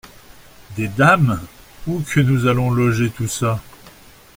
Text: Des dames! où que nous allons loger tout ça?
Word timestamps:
Des 0.77 0.87
dames! 0.87 1.39
où 1.85 1.99
que 2.01 2.21
nous 2.21 2.47
allons 2.47 2.71
loger 2.71 3.11
tout 3.11 3.27
ça? 3.27 3.61